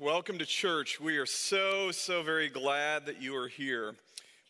[0.00, 1.00] welcome to church.
[1.00, 3.96] We are so, so very glad that you are here.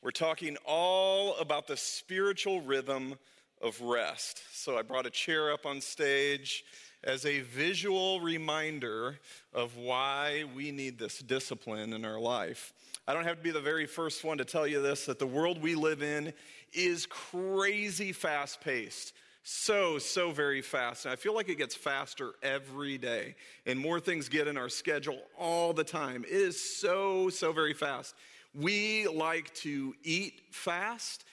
[0.02, 3.14] We're talking all about the spiritual rhythm
[3.62, 4.42] of rest.
[4.52, 6.64] So I brought a chair up on stage
[7.02, 9.18] as a visual reminder
[9.54, 12.74] of why we need this discipline in our life.
[13.06, 15.26] I don't have to be the very first one to tell you this that the
[15.26, 16.34] world we live in
[16.74, 19.14] is crazy fast paced
[19.50, 21.06] so, so very fast.
[21.06, 24.68] And I feel like it gets faster every day, and more things get in our
[24.68, 26.24] schedule all the time.
[26.24, 28.14] It is so, so very fast.
[28.54, 31.24] We like to eat fast.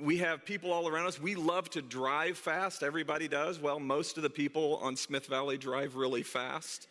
[0.00, 1.20] We have people all around us.
[1.20, 2.82] We love to drive fast.
[2.82, 3.60] Everybody does.
[3.60, 6.88] Well, most of the people on Smith Valley drive really fast.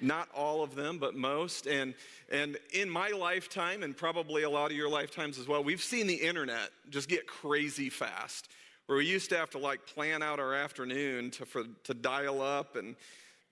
[0.00, 1.66] Not all of them, but most.
[1.66, 1.92] And,
[2.32, 6.06] and in my lifetime, and probably a lot of your lifetimes as well, we've seen
[6.06, 8.48] the internet just get crazy fast
[8.88, 12.40] where we used to have to like plan out our afternoon to, for, to dial
[12.40, 12.96] up and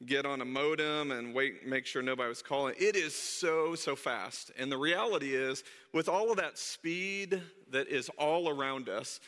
[0.06, 2.74] get on a modem and wait, make sure nobody was calling.
[2.78, 4.50] It is so, so fast.
[4.58, 5.62] And the reality is,
[5.92, 9.20] with all of that speed that is all around us,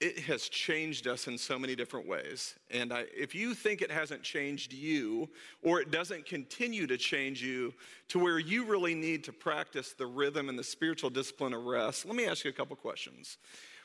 [0.00, 2.54] it has changed us in so many different ways.
[2.70, 5.28] And I, if you think it hasn't changed you,
[5.62, 7.74] or it doesn't continue to change you
[8.08, 12.06] to where you really need to practice the rhythm and the spiritual discipline of rest,
[12.06, 13.36] let me ask you a couple questions.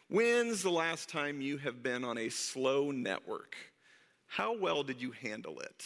[0.07, 3.55] When's the last time you have been on a slow network?
[4.27, 5.83] How well did you handle it?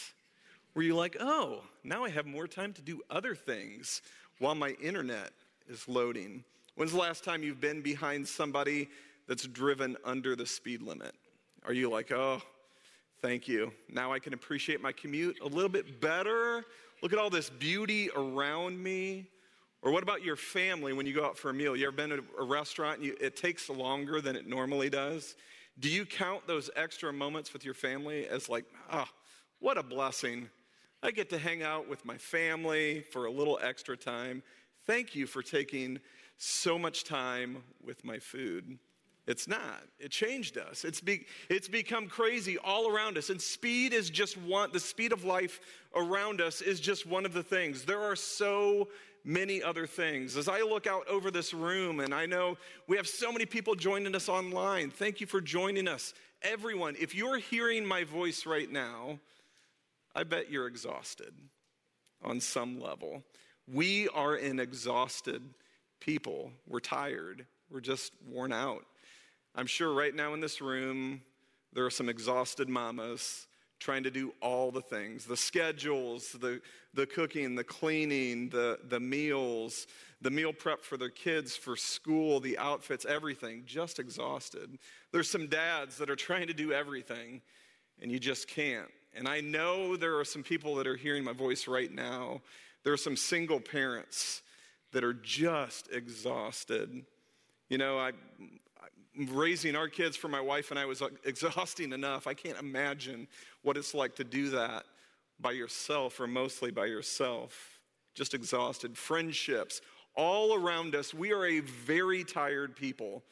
[0.74, 4.02] Were you like, oh, now I have more time to do other things
[4.38, 5.30] while my internet
[5.68, 6.44] is loading?
[6.74, 8.90] When's the last time you've been behind somebody
[9.26, 11.14] that's driven under the speed limit?
[11.64, 12.42] Are you like, oh,
[13.22, 13.72] thank you.
[13.88, 16.66] Now I can appreciate my commute a little bit better?
[17.02, 19.30] Look at all this beauty around me.
[19.82, 21.74] Or what about your family when you go out for a meal?
[21.74, 25.36] You ever been to a restaurant and you, it takes longer than it normally does?
[25.78, 29.14] Do you count those extra moments with your family as like, ah, oh,
[29.58, 30.50] what a blessing?
[31.02, 34.42] I get to hang out with my family for a little extra time.
[34.86, 36.00] Thank you for taking
[36.36, 38.78] so much time with my food.
[39.26, 39.84] It's not.
[39.98, 40.84] It changed us.
[40.84, 43.30] It's, be, it's become crazy all around us.
[43.30, 45.60] And speed is just one, the speed of life
[45.94, 47.84] around us is just one of the things.
[47.84, 48.88] There are so
[49.24, 50.36] many other things.
[50.36, 53.74] As I look out over this room, and I know we have so many people
[53.74, 56.14] joining us online, thank you for joining us.
[56.42, 59.18] Everyone, if you're hearing my voice right now,
[60.14, 61.34] I bet you're exhausted
[62.22, 63.22] on some level.
[63.72, 65.42] We are an exhausted
[66.00, 66.52] people.
[66.66, 68.84] We're tired, we're just worn out.
[69.54, 71.22] I'm sure right now in this room,
[71.72, 73.46] there are some exhausted mamas
[73.80, 76.60] trying to do all the things the schedules, the,
[76.94, 79.86] the cooking, the cleaning, the, the meals,
[80.20, 84.78] the meal prep for their kids for school, the outfits, everything, just exhausted.
[85.12, 87.40] There's some dads that are trying to do everything,
[88.00, 88.90] and you just can't.
[89.14, 92.42] And I know there are some people that are hearing my voice right now.
[92.84, 94.42] There are some single parents
[94.92, 97.04] that are just exhausted.
[97.68, 98.12] You know, I,
[99.16, 102.26] raising our kids for my wife and I was uh, exhausting enough.
[102.26, 103.28] I can't imagine
[103.62, 104.84] what it's like to do that
[105.40, 107.80] by yourself or mostly by yourself.
[108.14, 108.96] Just exhausted.
[108.96, 109.80] Friendships
[110.14, 111.14] all around us.
[111.14, 113.22] We are a very tired people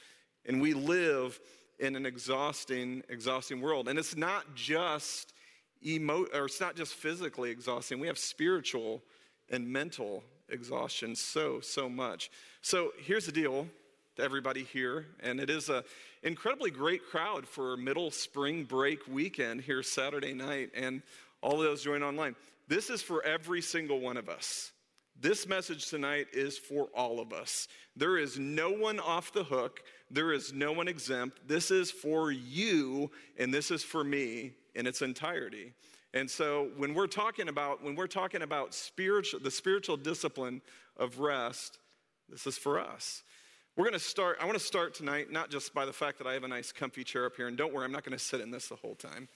[0.46, 1.38] and we live
[1.78, 3.88] in an exhausting, exhausting world.
[3.88, 5.32] And it's not just
[5.84, 8.00] emo or it's not just physically exhausting.
[8.00, 9.02] We have spiritual
[9.50, 12.30] and mental exhaustion so, so much.
[12.62, 13.66] So here's the deal
[14.18, 15.06] to everybody here.
[15.20, 15.82] And it is an
[16.22, 21.02] incredibly great crowd for middle spring break weekend here Saturday night, and
[21.40, 22.34] all of those join online.
[22.66, 24.72] This is for every single one of us.
[25.20, 27.66] This message tonight is for all of us.
[27.96, 29.80] There is no one off the hook.
[30.10, 31.48] There is no one exempt.
[31.48, 35.72] This is for you, and this is for me in its entirety.
[36.14, 40.62] And so when we're talking about when we're talking about spiritual the spiritual discipline
[40.96, 41.78] of rest,
[42.28, 43.22] this is for us.
[43.78, 46.26] We're going to start, I want to start tonight, not just by the fact that
[46.26, 48.18] I have a nice comfy chair up here, and don't worry, I'm not going to
[48.18, 49.28] sit in this the whole time.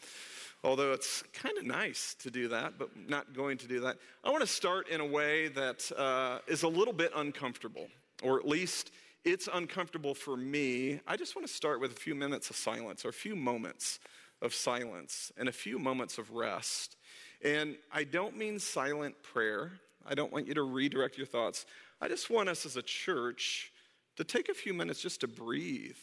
[0.64, 3.98] Although it's kind of nice to do that, but not going to do that.
[4.24, 7.86] I want to start in a way that uh, is a little bit uncomfortable,
[8.24, 8.90] or at least
[9.24, 10.98] it's uncomfortable for me.
[11.06, 14.00] I just want to start with a few minutes of silence, or a few moments
[14.40, 16.96] of silence, and a few moments of rest.
[17.44, 19.70] And I don't mean silent prayer.
[20.04, 21.64] I don't want you to redirect your thoughts.
[22.00, 23.71] I just want us as a church
[24.22, 25.96] to take a few minutes just to breathe,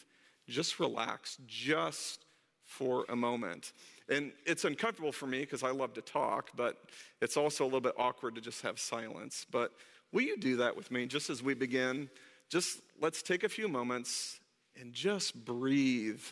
[0.46, 2.26] just relax, just
[2.64, 3.72] for a moment.
[4.10, 6.76] And it's uncomfortable for me because I love to talk, but
[7.22, 9.46] it's also a little bit awkward to just have silence.
[9.50, 9.72] But
[10.12, 12.10] will you do that with me just as we begin?
[12.50, 14.38] Just let's take a few moments
[14.78, 16.22] and just breathe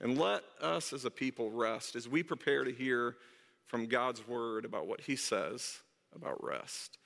[0.00, 3.16] and let us as a people rest as we prepare to hear
[3.66, 5.78] from God's word about what he says
[6.14, 6.98] about rest.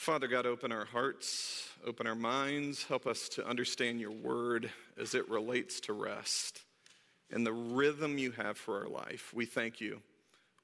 [0.00, 5.14] Father God, open our hearts, open our minds, help us to understand your word as
[5.14, 6.62] it relates to rest
[7.30, 9.30] and the rhythm you have for our life.
[9.34, 10.00] We thank you.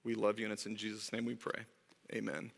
[0.04, 1.66] We love you, and it's in Jesus' name we pray.
[2.14, 2.50] Amen.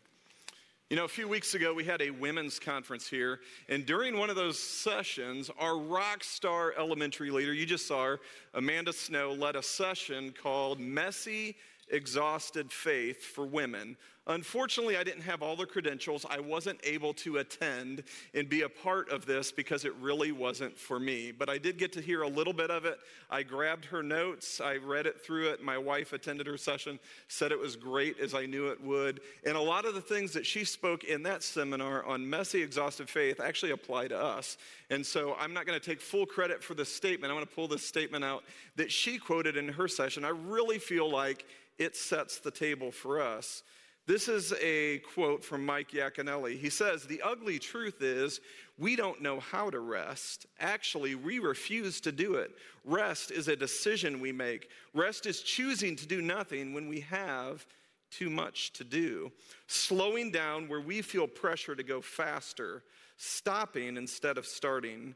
[0.89, 4.29] You know, a few weeks ago, we had a women's conference here, and during one
[4.29, 8.19] of those sessions, our rock star elementary leader, you just saw her,
[8.53, 11.57] Amanda Snow, led a session called Messy
[11.89, 13.97] Exhausted Faith for Women.
[14.29, 16.23] Unfortunately, I didn't have all the credentials.
[16.29, 18.03] I wasn't able to attend
[18.35, 21.31] and be a part of this because it really wasn't for me.
[21.31, 22.99] But I did get to hear a little bit of it.
[23.31, 25.63] I grabbed her notes, I read it through it.
[25.63, 29.21] My wife attended her session, said it was great as I knew it would.
[29.47, 33.09] And a lot of the things that she spoke in that seminar on messy, exhaustive
[33.09, 34.57] faith actually apply to us.
[34.91, 37.31] And so I'm not going to take full credit for this statement.
[37.31, 38.43] I'm going to pull this statement out
[38.75, 40.23] that she quoted in her session.
[40.23, 41.47] I really feel like
[41.79, 43.63] it sets the table for us.
[44.07, 46.57] This is a quote from Mike Yaconelli.
[46.57, 48.41] He says, The ugly truth is,
[48.77, 50.47] we don't know how to rest.
[50.59, 52.51] Actually, we refuse to do it.
[52.85, 54.69] Rest is a decision we make.
[54.93, 57.67] Rest is choosing to do nothing when we have
[58.09, 59.31] too much to do.
[59.67, 62.83] Slowing down where we feel pressure to go faster.
[63.17, 65.13] Stopping instead of starting.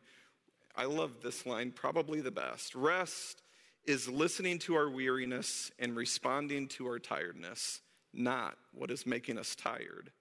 [0.75, 2.75] I love this line, probably the best.
[2.75, 3.41] Rest
[3.85, 7.81] is listening to our weariness and responding to our tiredness
[8.13, 10.11] not what is making us tired.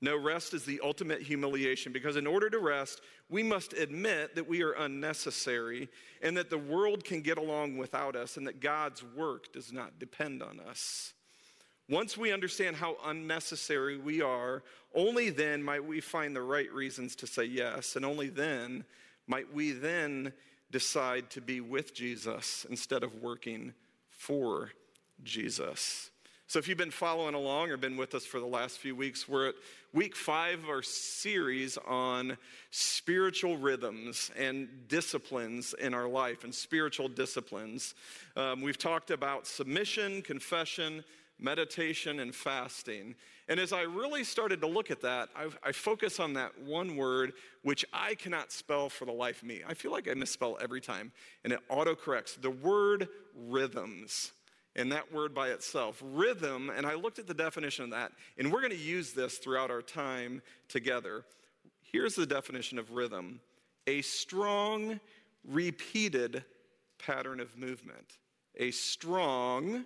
[0.00, 3.00] No, rest is the ultimate humiliation because in order to rest,
[3.30, 5.88] we must admit that we are unnecessary
[6.20, 9.98] and that the world can get along without us and that God's work does not
[9.98, 11.14] depend on us.
[11.88, 14.62] Once we understand how unnecessary we are,
[14.94, 18.84] only then might we find the right reasons to say yes, and only then
[19.26, 20.32] might we then
[20.70, 23.74] decide to be with Jesus instead of working
[24.10, 24.70] for
[25.22, 26.10] Jesus.
[26.54, 29.28] So, if you've been following along or been with us for the last few weeks,
[29.28, 29.54] we're at
[29.92, 32.38] week five of our series on
[32.70, 37.96] spiritual rhythms and disciplines in our life and spiritual disciplines.
[38.36, 41.02] Um, we've talked about submission, confession,
[41.40, 43.16] meditation, and fasting.
[43.48, 46.94] And as I really started to look at that, I, I focus on that one
[46.94, 47.32] word,
[47.64, 49.62] which I cannot spell for the life of me.
[49.66, 51.10] I feel like I misspell every time,
[51.42, 54.30] and it autocorrects the word rhythms
[54.76, 56.02] and that word by itself.
[56.02, 59.38] Rhythm, and I looked at the definition of that, and we're going to use this
[59.38, 61.24] throughout our time together.
[61.80, 63.40] Here's the definition of rhythm
[63.86, 64.98] a strong,
[65.46, 66.44] repeated
[66.98, 68.18] pattern of movement.
[68.56, 69.84] A strong,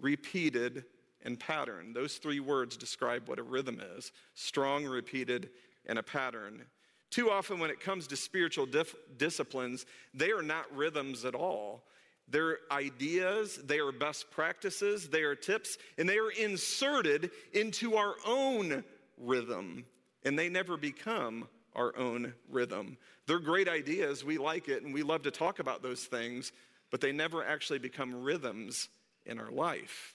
[0.00, 0.84] repeated,
[1.22, 1.92] and pattern.
[1.92, 5.50] Those three words describe what a rhythm is strong, repeated,
[5.86, 6.64] and a pattern.
[7.10, 11.84] Too often, when it comes to spiritual dif- disciplines, they are not rhythms at all.
[12.28, 18.14] They're ideas, they are best practices, they are tips, and they are inserted into our
[18.26, 18.82] own
[19.16, 19.84] rhythm,
[20.24, 22.96] and they never become our own rhythm.
[23.26, 26.52] They're great ideas, we like it, and we love to talk about those things,
[26.90, 28.88] but they never actually become rhythms
[29.24, 30.14] in our life.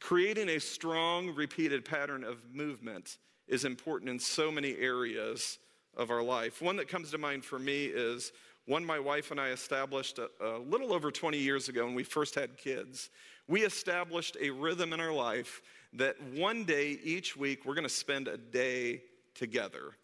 [0.00, 5.58] Creating a strong, repeated pattern of movement is important in so many areas
[5.96, 6.60] of our life.
[6.60, 8.32] One that comes to mind for me is
[8.66, 12.02] one my wife and I established a, a, little over 20 years ago when we
[12.02, 13.10] first had kids.
[13.48, 15.62] We established a rhythm in our life
[15.94, 19.02] that one day each week we're going to spend a day
[19.34, 19.94] together.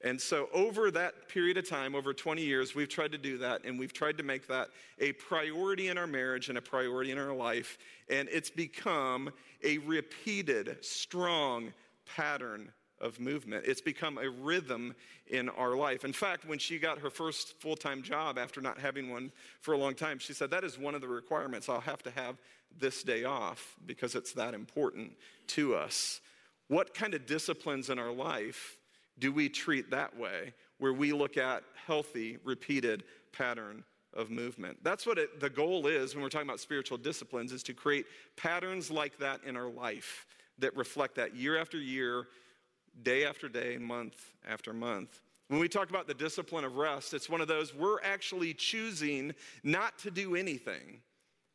[0.00, 3.64] And so, over that period of time, over 20 years, we've tried to do that,
[3.64, 7.16] and we've tried to make that a priority in our marriage and a priority in
[7.16, 7.78] our life.
[8.10, 9.30] And it's become
[9.62, 11.72] a repeated, strong
[12.04, 12.70] pattern
[13.04, 13.64] of movement.
[13.66, 14.94] It's become a rhythm
[15.28, 16.04] in our life.
[16.04, 19.30] In fact, when she got her first full time job after not having one
[19.60, 21.68] for a long time, she said, That is one of the requirements.
[21.68, 22.36] I'll have to have
[22.76, 25.12] this day off because it's that important
[25.48, 26.20] to us.
[26.68, 28.78] What kind of disciplines in our life
[29.18, 34.78] do we treat that way, where we look at healthy, repeated pattern of movement.
[34.82, 38.06] That's what it, the goal is when we're talking about spiritual disciplines is to create
[38.36, 40.26] patterns like that in our life
[40.58, 42.28] that reflect that year after year
[43.02, 45.20] day after day, month after month.
[45.48, 49.34] When we talk about the discipline of rest, it's one of those we're actually choosing
[49.62, 51.00] not to do anything.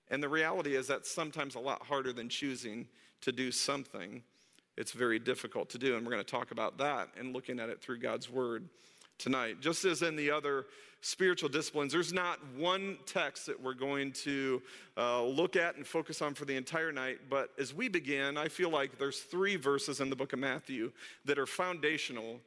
[0.09, 2.87] And the reality is that's sometimes a lot harder than choosing
[3.21, 4.23] to do something.
[4.77, 5.95] It's very difficult to do.
[5.95, 8.69] And we're going to talk about that and looking at it through God's word
[9.19, 9.61] tonight.
[9.61, 10.65] Just as in the other
[11.01, 14.61] spiritual disciplines, there's not one text that we're going to
[14.97, 17.19] uh, look at and focus on for the entire night.
[17.29, 20.91] But as we begin, I feel like there's three verses in the book of Matthew
[21.25, 22.39] that are foundational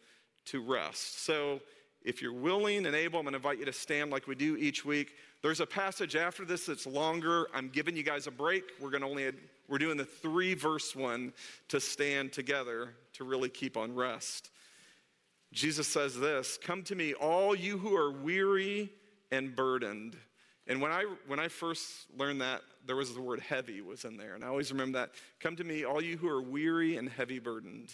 [0.46, 1.24] to rest.
[1.24, 1.60] So
[2.04, 4.56] if you're willing and able, I'm going to invite you to stand like we do
[4.56, 5.14] each week.
[5.40, 7.48] There's a passage after this that's longer.
[7.54, 8.64] I'm giving you guys a break.
[8.80, 9.30] We're going to only
[9.68, 11.32] we're doing the three verse one
[11.68, 14.50] to stand together to really keep on rest.
[15.52, 18.92] Jesus says this, "Come to me all you who are weary
[19.30, 20.16] and burdened."
[20.66, 24.16] And when I when I first learned that, there was the word heavy was in
[24.16, 25.14] there, and I always remember that.
[25.40, 27.92] Come to me all you who are weary and heavy burdened.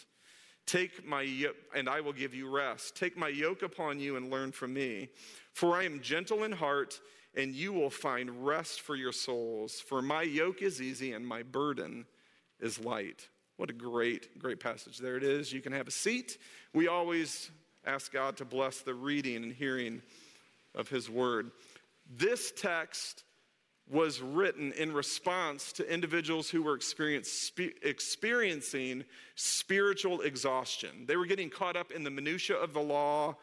[0.66, 2.94] Take my yoke, and I will give you rest.
[2.94, 5.08] Take my yoke upon you and learn from me.
[5.54, 7.00] For I am gentle in heart,
[7.34, 9.80] and you will find rest for your souls.
[9.80, 12.06] For my yoke is easy and my burden
[12.60, 13.28] is light.
[13.56, 14.98] What a great, great passage.
[14.98, 15.52] There it is.
[15.52, 16.36] You can have a seat.
[16.74, 17.50] We always
[17.86, 20.02] ask God to bless the reading and hearing
[20.74, 21.50] of His word.
[22.10, 23.24] This text
[23.90, 26.78] was written in response to individuals who were
[27.82, 31.06] experiencing spiritual exhaustion.
[31.06, 33.36] They were getting caught up in the minutiae of the law,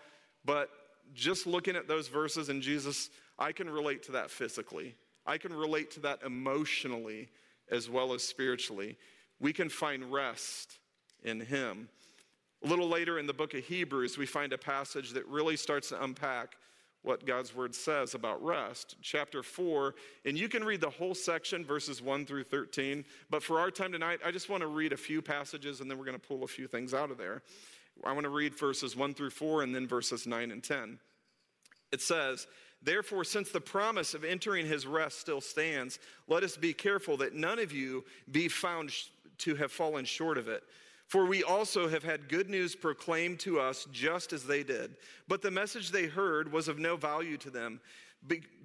[0.46, 0.70] but
[1.15, 4.94] just looking at those verses in Jesus, I can relate to that physically.
[5.25, 7.29] I can relate to that emotionally
[7.72, 8.98] as well as spiritually.
[9.39, 10.77] We can find rest
[11.24, 11.89] in Him.
[12.65, 15.89] A little later in the book of Hebrews, we find a passage that really starts
[15.89, 16.57] to unpack
[17.03, 18.95] what God's word says about rest.
[19.03, 19.93] Chapter 4,
[20.25, 23.05] and you can read the whole section, verses 1 through 13.
[23.29, 26.00] But for our time tonight, I just want to read a few passages and then
[26.00, 27.43] we're going to pull a few things out of there.
[28.03, 30.98] I want to read verses 1 through 4 and then verses 9 and 10.
[31.91, 32.48] It says,
[32.81, 37.36] Therefore, since the promise of entering his rest still stands, let us be careful that
[37.36, 38.91] none of you be found
[39.38, 40.63] to have fallen short of it.
[41.07, 44.95] For we also have had good news proclaimed to us just as they did.
[45.27, 47.79] But the message they heard was of no value to them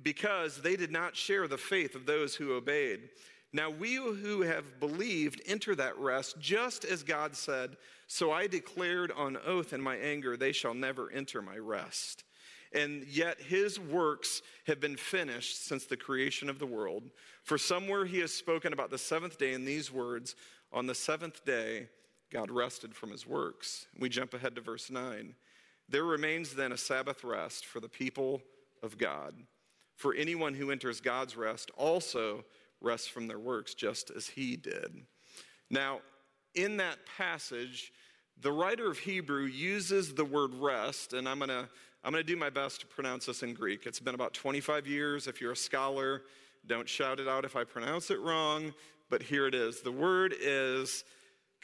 [0.02, 3.10] because they did not share the faith of those who obeyed.
[3.52, 9.10] Now we who have believed enter that rest, just as God said, So I declared
[9.12, 12.24] on oath in my anger, they shall never enter my rest.
[12.72, 17.10] And yet his works have been finished since the creation of the world.
[17.42, 20.36] For somewhere he has spoken about the seventh day in these words
[20.72, 21.88] On the seventh day,
[22.32, 23.86] God rested from his works.
[23.98, 25.34] We jump ahead to verse 9.
[25.88, 28.42] There remains then a Sabbath rest for the people
[28.82, 29.34] of God.
[29.96, 32.44] For anyone who enters God's rest also
[32.80, 35.02] rests from their works, just as he did.
[35.68, 36.00] Now,
[36.54, 37.92] in that passage,
[38.40, 41.68] the writer of Hebrew uses the word rest, and I'm going to
[42.02, 43.84] I'm going to do my best to pronounce this in Greek.
[43.84, 45.26] It's been about 25 years.
[45.26, 46.22] If you're a scholar,
[46.66, 48.72] don't shout it out if I pronounce it wrong,
[49.10, 49.82] but here it is.
[49.82, 51.04] The word is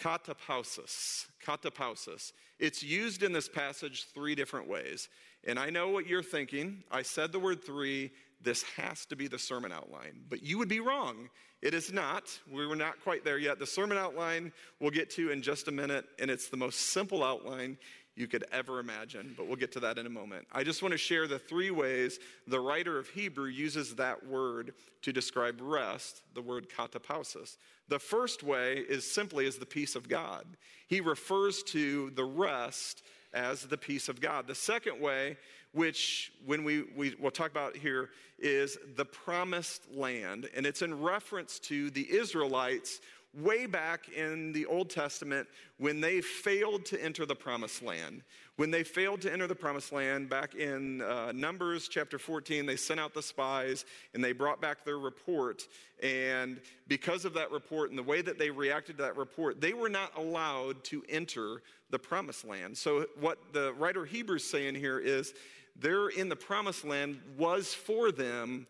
[0.01, 1.27] katapausis.
[1.45, 2.33] Katapausis.
[2.59, 5.09] It's used in this passage three different ways.
[5.45, 6.83] And I know what you're thinking.
[6.91, 8.13] I said the word three.
[8.43, 10.25] This has to be the sermon outline.
[10.29, 11.31] But you would be wrong.
[11.63, 12.39] It is not.
[12.51, 13.59] We were not quite there yet.
[13.59, 17.25] The sermon outline we'll get to in just a minute, and it's the most simple
[17.25, 17.79] outline
[18.17, 20.47] you could ever imagine, but we'll get to that in a moment.
[20.51, 24.73] I just want to share the three ways the writer of Hebrew uses that word
[25.03, 27.59] to describe rest, the word katapausis.
[27.89, 30.47] The first way is simply as the peace of God.
[30.89, 33.03] He refers to the rest
[33.35, 34.47] as the peace of God.
[34.47, 35.37] The second way,
[35.73, 38.09] which when we, we will talk about here,
[38.39, 40.49] is the promised land.
[40.55, 43.01] And it's in reference to the Israelites
[43.37, 45.47] way back in the Old Testament
[45.79, 48.23] when they failed to enter the promised land.
[48.57, 52.77] When they failed to enter the promised land, back in uh, Numbers chapter 14, they
[52.77, 55.69] sent out the spies and they brought back their report.
[56.03, 59.75] And because of that report and the way that they reacted to that report, they
[59.75, 62.77] were not allowed to enter the promised land.
[62.79, 65.35] So, what the writer Hebrews saying here is,
[65.79, 68.67] there in the promised land was for them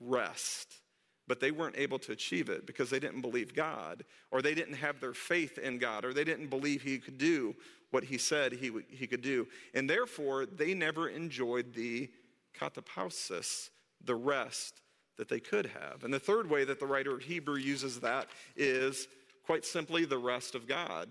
[0.00, 0.80] rest
[1.28, 4.74] but they weren't able to achieve it because they didn't believe God, or they didn't
[4.74, 7.54] have their faith in God, or they didn't believe He could do
[7.90, 9.46] what He said He, he could do.
[9.74, 12.10] And therefore, they never enjoyed the
[12.58, 13.68] katapausis,
[14.04, 14.80] the rest
[15.18, 16.02] that they could have.
[16.02, 19.06] And the third way that the writer of Hebrew uses that is
[19.44, 21.08] quite simply the rest of God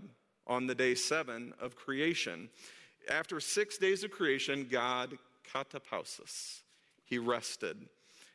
[0.48, 2.50] on the day seven of creation.
[3.10, 5.18] After six days of creation, God
[5.54, 6.62] katapausis,
[7.06, 7.88] He rested.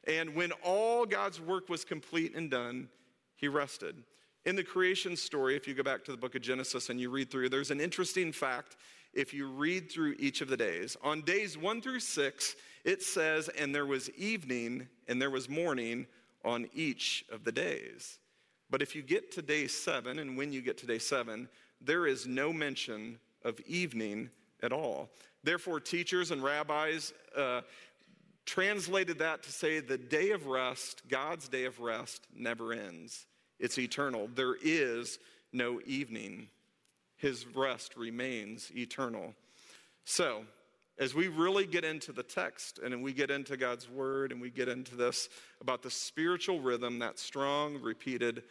[0.06, 2.88] And when all God's work was complete and done,
[3.36, 4.02] he rested.
[4.44, 7.10] In the creation story, if you go back to the book of Genesis and you
[7.10, 8.76] read through, there's an interesting fact
[9.14, 10.96] if you read through each of the days.
[11.02, 16.06] On days one through six, it says, and there was evening and there was morning
[16.44, 18.18] on each of the days.
[18.70, 21.48] But if you get to day seven, and when you get to day seven,
[21.80, 24.30] there is no mention of evening
[24.62, 25.10] at all.
[25.44, 27.60] Therefore, teachers and rabbis uh,
[28.46, 33.26] translated that to say the day of rest, God's day of rest, never ends.
[33.58, 34.28] It's eternal.
[34.34, 35.18] There is
[35.52, 36.48] no evening.
[37.16, 39.34] His rest remains eternal.
[40.04, 40.44] So,
[40.98, 44.50] as we really get into the text and we get into God's word and we
[44.50, 45.28] get into this
[45.60, 48.42] about the spiritual rhythm, that strong, repeated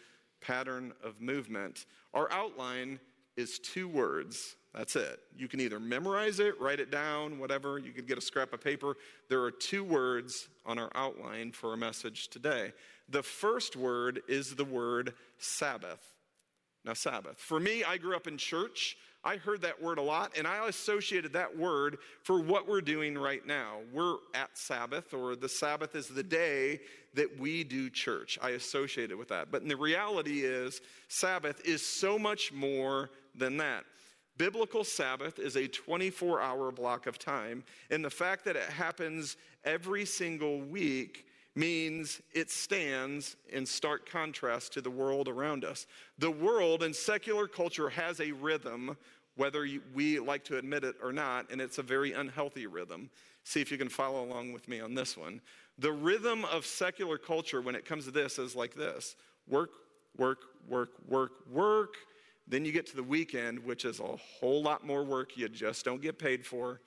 [0.41, 2.99] pattern of movement, our outline
[3.37, 4.55] is two words.
[4.73, 5.19] That's it.
[5.35, 7.77] You can either memorize it, write it down, whatever.
[7.77, 8.95] You could get a scrap of paper.
[9.27, 12.71] There are two words on our outline for our message today.
[13.09, 16.01] The first word is the word Sabbath.
[16.85, 17.37] Now, Sabbath.
[17.37, 18.97] For me, I grew up in church.
[19.23, 23.15] I heard that word a lot, and I associated that word for what we're doing
[23.15, 23.79] right now.
[23.93, 26.79] We're at Sabbath, or the Sabbath is the day
[27.13, 28.39] that we do church.
[28.41, 29.51] I associate it with that.
[29.51, 33.83] But the reality is, Sabbath is so much more than that.
[34.37, 39.37] Biblical Sabbath is a 24 hour block of time, and the fact that it happens
[39.63, 45.85] every single week means it stands in stark contrast to the world around us.
[46.17, 48.97] The world and secular culture has a rhythm,
[49.35, 53.09] whether we like to admit it or not, and it's a very unhealthy rhythm.
[53.43, 55.41] See if you can follow along with me on this one.
[55.77, 59.15] The rhythm of secular culture when it comes to this is like this
[59.47, 59.71] work,
[60.17, 61.95] work, work, work, work.
[62.47, 65.85] Then you get to the weekend, which is a whole lot more work you just
[65.85, 66.81] don't get paid for.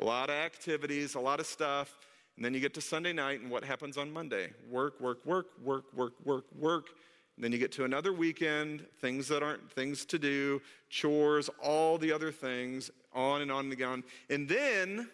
[0.00, 1.96] A lot of activities, a lot of stuff
[2.36, 4.50] and then you get to Sunday night, and what happens on Monday?
[4.70, 6.88] Work, work, work, work, work, work, work.
[7.36, 10.60] And then you get to another weekend, things that aren't things to do,
[10.90, 14.04] chores, all the other things, on and on and on.
[14.28, 15.08] And then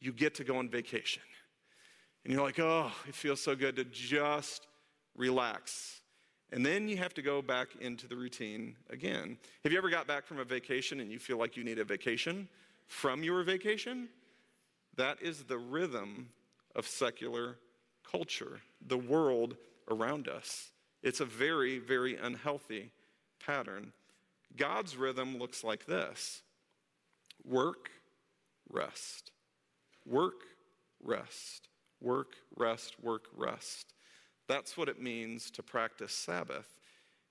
[0.00, 1.22] you get to go on vacation.
[2.24, 4.66] And you're like, oh, it feels so good to just
[5.16, 6.00] relax.
[6.52, 9.36] And then you have to go back into the routine again.
[9.64, 11.84] Have you ever got back from a vacation and you feel like you need a
[11.84, 12.48] vacation
[12.86, 14.08] from your vacation?
[14.96, 16.30] That is the rhythm
[16.74, 17.58] of secular
[18.10, 19.56] culture, the world
[19.90, 20.70] around us.
[21.02, 22.92] It's a very, very unhealthy
[23.44, 23.92] pattern.
[24.56, 26.42] God's rhythm looks like this
[27.44, 27.90] work,
[28.70, 29.32] rest.
[30.04, 30.42] Work,
[31.02, 31.68] rest.
[32.00, 33.95] Work, rest, work, rest.
[34.48, 36.68] That's what it means to practice Sabbath,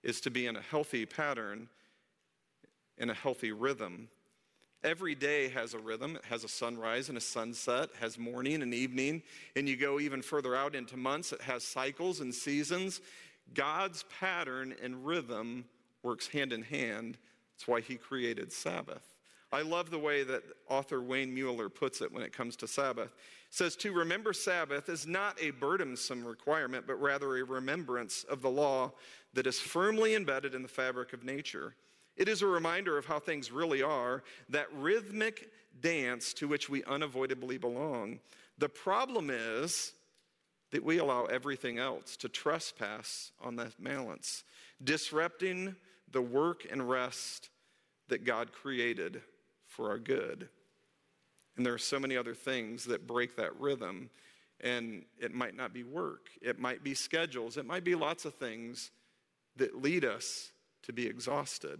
[0.03, 1.69] is to be in a healthy pattern,
[2.97, 4.09] in a healthy rhythm.
[4.83, 6.15] Every day has a rhythm.
[6.15, 9.23] It has a sunrise and a sunset, has morning and evening.
[9.55, 13.01] And you go even further out into months, it has cycles and seasons.
[13.53, 15.65] God's pattern and rhythm
[16.03, 17.17] works hand in hand.
[17.53, 19.15] That's why he created Sabbath.
[19.51, 23.15] I love the way that author Wayne Muller puts it when it comes to Sabbath.
[23.55, 28.49] Says, To remember Sabbath is not a burdensome requirement, but rather a remembrance of the
[28.49, 28.91] law
[29.31, 31.73] that is firmly embedded in the fabric of nature.
[32.17, 36.83] It is a reminder of how things really are, that rhythmic dance to which we
[36.83, 38.19] unavoidably belong.
[38.57, 39.93] The problem is
[40.71, 44.43] that we allow everything else to trespass on that balance,
[44.83, 45.77] disrupting
[46.11, 47.51] the work and rest
[48.09, 49.21] that God created
[49.65, 50.49] for our good.
[51.57, 54.09] And there are so many other things that break that rhythm.
[54.61, 58.33] And it might not be work, it might be schedules, it might be lots of
[58.35, 58.91] things
[59.57, 60.51] that lead us
[60.83, 61.79] to be exhausted.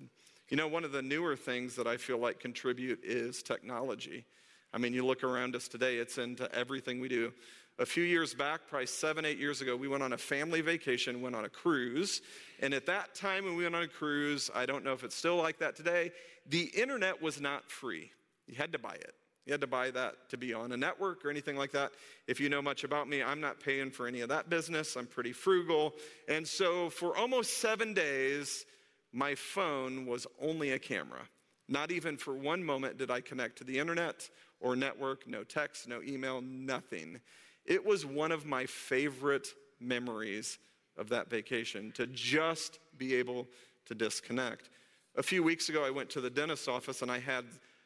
[0.50, 4.26] You know, one of the newer things that I feel like contribute is technology.
[4.74, 7.32] I mean, you look around us today, it's into everything we do.
[7.80, 11.22] A few years back, probably seven, eight years ago, we went on a family vacation,
[11.22, 12.22] went on a cruise.
[12.62, 15.16] And at that time, when we went on a cruise, I don't know if it's
[15.16, 16.12] still like that today,
[16.48, 18.12] the internet was not free.
[18.48, 19.16] You had to buy it.
[19.46, 21.92] You had to buy that to be on a network or anything like that.
[22.28, 24.96] If you know much about me, I'm not paying for any of that business.
[24.96, 25.94] I'm pretty frugal.
[26.28, 28.66] And so for almost seven days,
[29.14, 31.22] my phone was only a camera.
[31.68, 34.30] Not even for one moment did I connect to the internet
[34.60, 37.20] or network, no text, no email, nothing.
[37.66, 39.48] It was one of my favorite
[39.80, 40.58] memories
[40.98, 43.48] of that vacation to just be able
[43.86, 44.70] to disconnect.
[45.18, 47.46] A few weeks ago, I went to the dentist's office and I had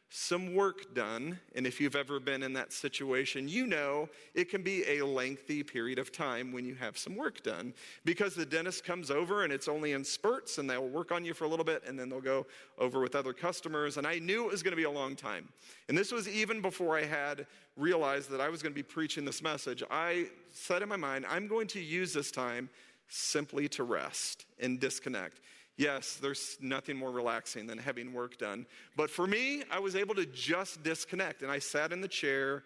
[0.09, 1.39] some work done.
[1.55, 5.61] And if you've ever been in that situation, you know it can be a lengthy
[5.61, 7.73] period of time when you have some work done
[8.05, 11.33] because the dentist comes over and it's only in spurts and they'll work on you
[11.35, 12.47] for a little bit and then they'll go
[12.79, 13.97] over with other customers.
[13.97, 15.47] And I knew it was going to be a long time.
[15.87, 17.45] And this was even before I had
[17.77, 19.83] realized that I was going to be preaching this message.
[19.91, 22.69] I said in my mind, I'm going to use this time
[23.09, 25.39] simply to rest and disconnect.
[25.79, 28.65] Yes, there's nothing more relaxing than having work done.
[28.97, 31.41] But for me, I was able to just disconnect.
[31.41, 32.65] And I sat in the chair,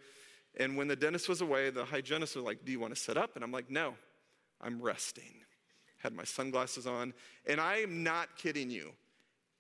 [0.58, 3.16] and when the dentist was away, the hygienist was like, Do you want to sit
[3.16, 3.36] up?
[3.36, 3.94] And I'm like, No,
[4.60, 5.36] I'm resting.
[6.00, 7.14] Had my sunglasses on.
[7.48, 8.94] And I am not kidding you.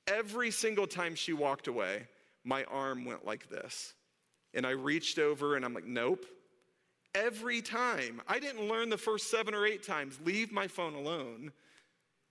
[0.08, 2.08] Every single time she walked away,
[2.44, 3.94] my arm went like this.
[4.56, 6.26] And I reached over and I'm like, Nope.
[7.14, 8.20] Every time.
[8.28, 11.52] I didn't learn the first seven or eight times, leave my phone alone.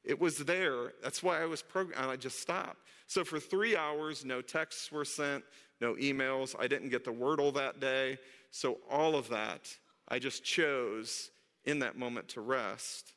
[0.05, 0.93] It was there.
[1.03, 2.11] That's why I was programmed.
[2.11, 2.79] I just stopped.
[3.07, 5.45] So for three hours, no texts were sent,
[5.81, 6.55] no emails.
[6.59, 8.19] I didn't get the Wordle that day.
[8.51, 9.69] So all of that,
[10.09, 11.31] I just chose
[11.65, 13.13] in that moment to rest.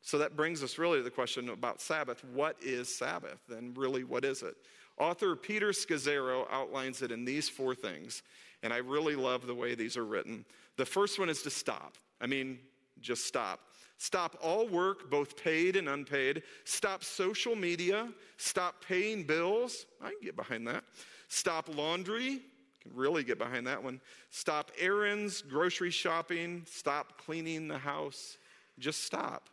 [0.00, 2.24] So that brings us really to the question about Sabbath.
[2.32, 3.40] What is Sabbath?
[3.50, 4.54] And really, what is it?
[4.98, 8.22] Author Peter Scazzero outlines it in these four things,
[8.62, 10.44] and I really love the way these are written.
[10.76, 11.96] The first one is to stop.
[12.20, 12.58] I mean,
[13.00, 13.60] just stop.
[13.98, 16.44] Stop all work, both paid and unpaid.
[16.64, 18.08] Stop social media.
[18.36, 19.86] Stop paying bills.
[20.00, 20.84] I can get behind that.
[21.26, 22.34] Stop laundry.
[22.34, 24.00] I Can really get behind that one.
[24.30, 26.62] Stop errands, grocery shopping.
[26.70, 28.38] Stop cleaning the house.
[28.78, 29.48] Just stop.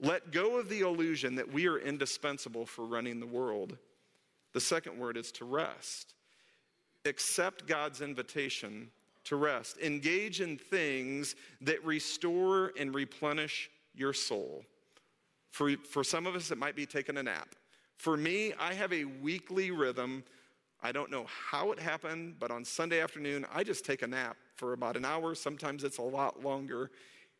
[0.00, 3.76] Let go of the illusion that we are indispensable for running the world.
[4.54, 6.14] The second word is to rest.
[7.04, 8.90] Accept God's invitation
[9.24, 9.78] to rest.
[9.78, 14.64] Engage in things that restore and replenish your soul.
[15.50, 17.48] For, for some of us, it might be taking a nap.
[17.96, 20.24] For me, I have a weekly rhythm.
[20.82, 24.36] I don't know how it happened, but on Sunday afternoon, I just take a nap
[24.56, 25.34] for about an hour.
[25.34, 26.90] Sometimes it's a lot longer.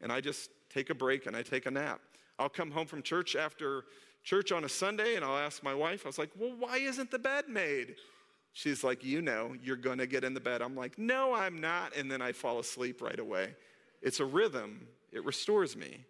[0.01, 2.01] And I just take a break and I take a nap.
[2.38, 3.85] I'll come home from church after
[4.23, 7.11] church on a Sunday and I'll ask my wife, I was like, well, why isn't
[7.11, 7.97] the bed made?
[8.55, 10.62] She's like, you know, you're going to get in the bed.
[10.62, 11.95] I'm like, no, I'm not.
[11.97, 13.55] And then I fall asleep right away.
[14.01, 16.05] It's a rhythm, it restores me,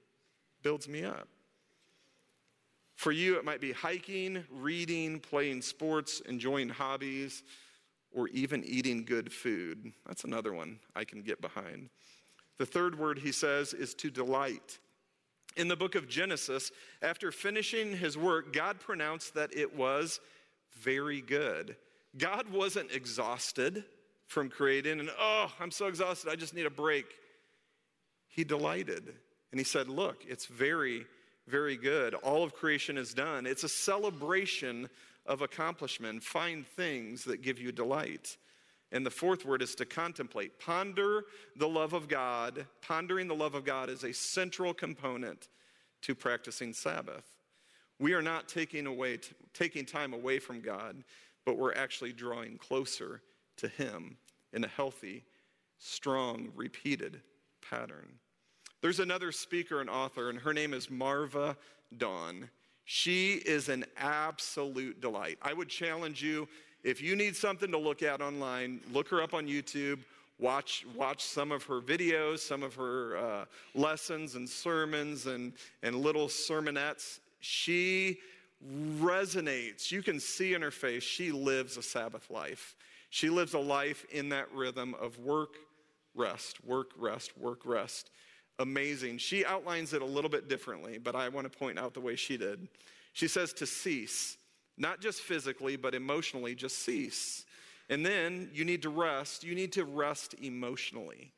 [0.62, 1.26] builds me up.
[2.96, 7.42] For you, it might be hiking, reading, playing sports, enjoying hobbies,
[8.12, 9.92] or even eating good food.
[10.06, 11.88] That's another one I can get behind.
[12.58, 14.78] The third word he says is to delight.
[15.56, 20.20] In the book of Genesis, after finishing his work, God pronounced that it was
[20.78, 21.76] very good.
[22.16, 23.84] God wasn't exhausted
[24.26, 27.06] from creating and, oh, I'm so exhausted, I just need a break.
[28.28, 29.14] He delighted
[29.52, 31.06] and he said, Look, it's very,
[31.46, 32.14] very good.
[32.14, 33.46] All of creation is done.
[33.46, 34.88] It's a celebration
[35.26, 36.22] of accomplishment.
[36.22, 38.36] Find things that give you delight.
[38.90, 40.58] And the fourth word is to contemplate.
[40.58, 41.24] Ponder
[41.56, 42.66] the love of God.
[42.82, 45.48] Pondering the love of God is a central component
[46.02, 47.24] to practicing Sabbath.
[47.98, 49.20] We are not taking away
[49.52, 51.04] taking time away from God,
[51.44, 53.20] but we're actually drawing closer
[53.56, 54.16] to him
[54.52, 55.24] in a healthy,
[55.78, 57.20] strong, repeated
[57.68, 58.08] pattern.
[58.80, 61.56] There's another speaker and author, and her name is Marva
[61.96, 62.50] Dawn.
[62.84, 65.38] She is an absolute delight.
[65.40, 66.48] I would challenge you
[66.82, 70.00] if you need something to look at online, look her up on YouTube.
[70.38, 75.52] Watch, watch some of her videos, some of her uh, lessons and sermons and,
[75.82, 77.20] and little sermonettes.
[77.40, 78.18] She
[78.98, 79.90] resonates.
[79.90, 82.76] You can see in her face, she lives a Sabbath life.
[83.10, 85.54] She lives a life in that rhythm of work,
[86.14, 88.10] rest, work, rest, work, rest.
[88.58, 89.18] Amazing.
[89.18, 92.16] She outlines it a little bit differently, but I want to point out the way
[92.16, 92.68] she did.
[93.12, 94.36] She says to cease.
[94.76, 97.44] Not just physically, but emotionally, just cease.
[97.88, 99.44] And then you need to rest.
[99.44, 101.32] You need to rest emotionally.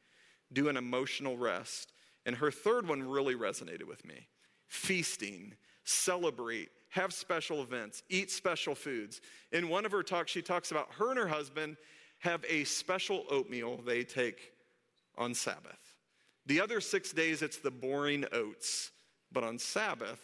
[0.53, 1.93] Do an emotional rest.
[2.25, 4.29] And her third one really resonated with me
[4.69, 9.21] feasting, celebrate, have special events, eat special foods.
[9.53, 11.77] In one of her talks, she talks about her and her husband
[12.19, 14.53] have a special oatmeal they take
[15.17, 15.95] on Sabbath.
[16.47, 18.91] The other six days, it's the boring oats,
[19.33, 20.21] but on Sabbath,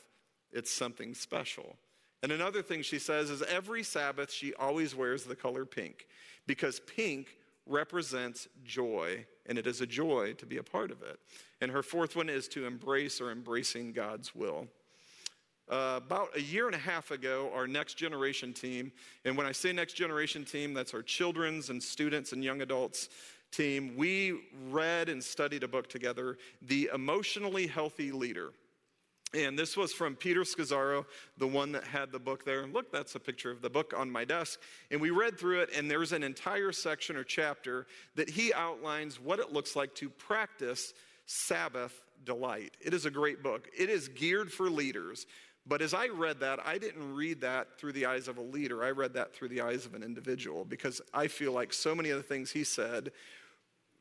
[0.53, 1.77] it's something special.
[2.23, 6.07] And another thing she says is every Sabbath she always wears the color pink
[6.47, 11.19] because pink represents joy, and it is a joy to be a part of it.
[11.61, 14.69] And her fourth one is to embrace or embracing God's will.
[15.69, 18.93] Uh, about a year and a half ago, our next generation team,
[19.25, 23.09] and when I say next generation team, that's our children's and students and young adults
[23.53, 28.53] team, we read and studied a book together, The Emotionally Healthy Leader.
[29.35, 31.07] And this was from Peter Scazzero,
[31.39, 32.67] the one that had the book there.
[32.67, 34.61] Look, that's a picture of the book on my desk.
[34.91, 39.19] And we read through it, and there's an entire section or chapter that he outlines
[39.19, 40.93] what it looks like to practice
[41.25, 42.77] Sabbath delight.
[42.81, 43.69] It is a great book.
[43.77, 45.27] It is geared for leaders.
[45.67, 48.83] But as I read that, I didn't read that through the eyes of a leader.
[48.83, 52.11] I read that through the eyes of an individual because I feel like so many
[52.11, 53.13] of the things he said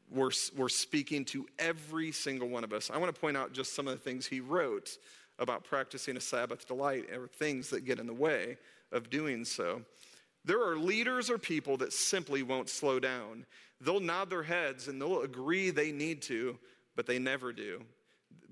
[0.10, 2.90] were, were speaking to every single one of us.
[2.92, 4.98] I want to point out just some of the things he wrote
[5.38, 8.58] about practicing a Sabbath delight or things that get in the way
[8.92, 9.84] of doing so.
[10.44, 13.46] There are leaders or people that simply won't slow down.
[13.80, 16.58] They'll nod their heads and they'll agree they need to,
[16.96, 17.84] but they never do.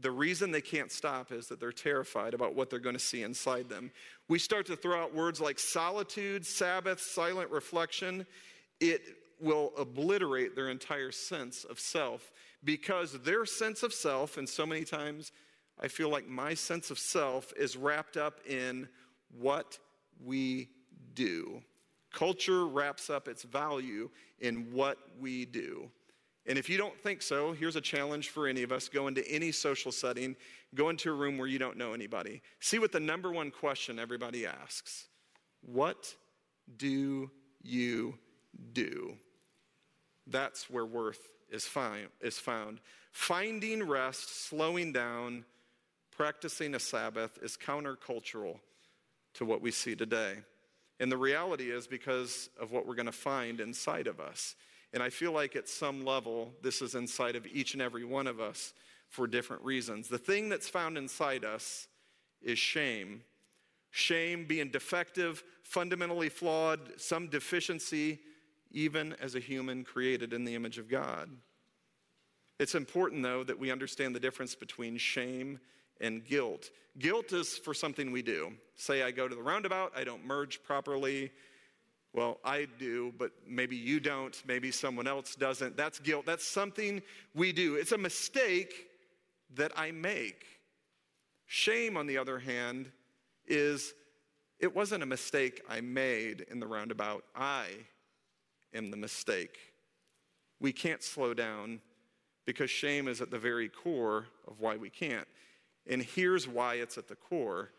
[0.02, 3.24] The reason they can't stop is that they're terrified about what they're going to see
[3.24, 3.92] inside them.
[4.28, 8.26] We start to throw out words like solitude, Sabbath, silent reflection.
[8.80, 9.02] It
[9.42, 12.32] will obliterate their entire sense of self
[12.63, 15.32] because their sense of self, and so many times
[15.80, 18.89] I feel like my sense of self is wrapped up in
[19.38, 19.80] what
[20.24, 20.70] we
[21.13, 21.62] do.
[22.12, 25.89] Culture wraps up its value in what we do.
[26.50, 29.26] And if you don't think so, here's a challenge for any of us go into
[29.30, 30.36] any social setting,
[30.74, 32.42] go into a room where you don't know anybody.
[32.60, 35.06] See what the number one question everybody asks
[35.62, 36.16] What
[36.76, 37.30] do
[37.62, 38.18] you
[38.74, 39.16] do?
[40.26, 41.70] That's where worth is,
[42.20, 42.80] is found.
[43.12, 45.46] Finding rest, slowing down,
[46.10, 48.60] practicing a Sabbath is countercultural
[49.36, 50.38] to what we see today.
[51.00, 54.56] And the reality is because of what we're going to find inside of us.
[54.93, 58.28] And I feel like at some level, this is inside of each and every one
[58.28, 58.73] of us
[59.10, 60.08] for different reasons.
[60.08, 61.88] The thing that's found inside us
[62.41, 63.21] is shame.
[63.91, 68.19] Shame being defective, fundamentally flawed, some deficiency,
[68.71, 71.30] even as a human created in the image of God.
[72.60, 75.60] It's important, though, that we understand the difference between shame
[76.02, 76.69] and guilt.
[76.97, 78.54] Guilt is for something we do.
[78.75, 81.32] Say, I go to the roundabout, I don't merge properly.
[82.13, 85.78] Well, I do, but maybe you don't, maybe someone else doesn't.
[85.78, 86.26] That's guilt.
[86.26, 87.02] That's something
[87.36, 87.76] we do.
[87.76, 88.88] It's a mistake
[89.56, 90.45] that I make.
[91.45, 92.91] Shame, on the other hand,
[93.48, 93.93] is
[94.60, 97.24] it wasn't a mistake I made in the roundabout.
[97.36, 97.67] I
[98.74, 99.58] am the mistake.
[100.60, 101.80] We can't slow down
[102.45, 105.28] because shame is at the very core of why we can't.
[105.88, 107.72] And here's why it's at the core.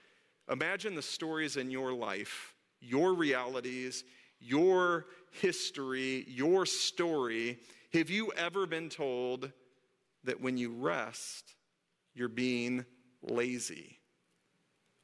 [0.51, 4.05] Imagine the stories in your life, your realities,
[4.41, 7.59] your history, your story.
[7.93, 9.53] Have you ever been told
[10.25, 11.55] that when you rest,
[12.15, 12.85] you're being
[13.23, 13.99] lazy?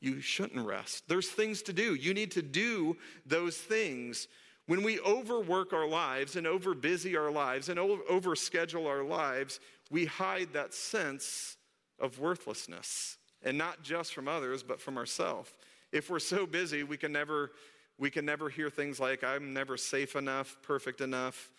[0.00, 1.04] You shouldn't rest.
[1.08, 1.94] There's things to do.
[1.94, 4.28] You need to do those things.
[4.66, 10.52] When we overwork our lives and overbusy our lives and overschedule our lives, we hide
[10.52, 11.56] that sense
[11.98, 13.16] of worthlessness.
[13.42, 15.50] And not just from others, but from ourselves.
[15.92, 17.52] If we're so busy, we can never
[17.98, 21.50] we can never hear things like I'm never safe enough, perfect enough,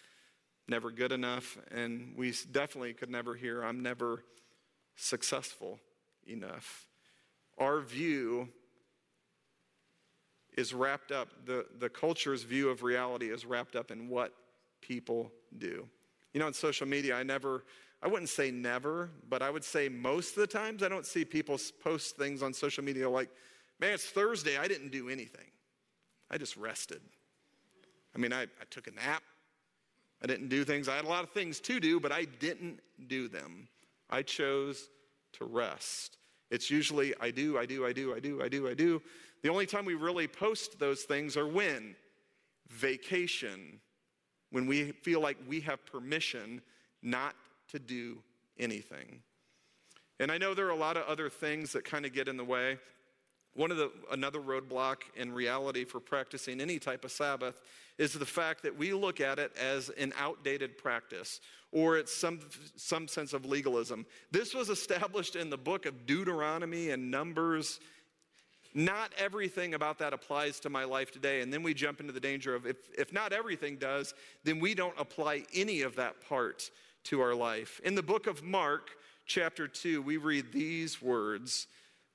[0.68, 4.24] never good enough, and we definitely could never hear I'm never
[4.96, 5.80] successful
[6.28, 6.86] enough.
[7.58, 8.50] Our view
[10.58, 14.34] is wrapped up, the, the culture's view of reality is wrapped up in what
[14.82, 15.88] people do.
[16.34, 17.64] You know, on social media, I never,
[18.02, 21.24] I wouldn't say never, but I would say most of the times I don't see
[21.24, 23.30] people post things on social media like,
[23.80, 25.46] man, it's Thursday, I didn't do anything.
[26.30, 27.02] I just rested.
[28.16, 29.24] I mean, I, I took a nap.
[30.22, 30.90] I didn't do things.
[30.90, 33.68] I had a lot of things to do, but I didn't do them.
[34.10, 34.90] I chose
[35.34, 36.18] to rest.
[36.50, 39.02] It's usually I do, I do, I do, I do, I do, I do.
[39.44, 41.96] The only time we really post those things are when?
[42.70, 43.80] Vacation,
[44.52, 46.62] when we feel like we have permission
[47.04, 47.36] not
[47.70, 48.18] to do
[48.60, 49.22] anything.
[50.20, 52.38] And I know there are a lot of other things that kind of get in
[52.38, 52.80] the way.
[53.58, 57.60] One of the another roadblock in reality for practicing any type of Sabbath
[57.98, 61.42] is the fact that we look at it as an outdated practice
[61.72, 62.40] or it's some,
[62.76, 64.06] some sense of legalism.
[64.32, 67.80] This was established in the book of Deuteronomy and Numbers
[68.76, 71.42] not everything about that applies to my life today.
[71.42, 74.76] And then we jump into the danger of if, if not everything does, then we
[74.76, 76.70] don't apply any of that part
[77.06, 77.82] to our life.
[77.84, 78.92] In the book of Mark,
[79.26, 81.66] chapter 2, we read these words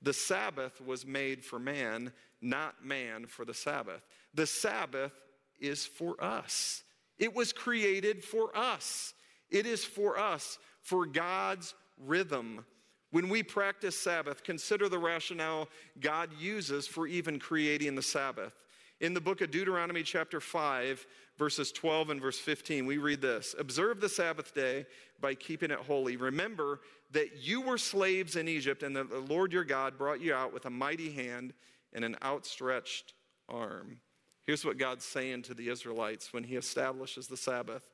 [0.02, 4.02] The Sabbath was made for man, not man for the Sabbath.
[4.34, 5.12] The Sabbath
[5.60, 6.82] is for us,
[7.18, 9.14] it was created for us.
[9.50, 12.64] It is for us, for God's rhythm
[13.12, 15.68] when we practice Sabbath, consider the rationale
[16.00, 18.54] God uses for even creating the Sabbath.
[19.00, 23.54] In the book of Deuteronomy, chapter 5, verses 12 and verse 15, we read this
[23.58, 24.86] Observe the Sabbath day
[25.20, 26.16] by keeping it holy.
[26.16, 26.80] Remember
[27.12, 30.52] that you were slaves in Egypt, and that the Lord your God brought you out
[30.52, 31.52] with a mighty hand
[31.92, 33.14] and an outstretched
[33.48, 33.98] arm.
[34.44, 37.88] Here's what God's saying to the Israelites when He establishes the Sabbath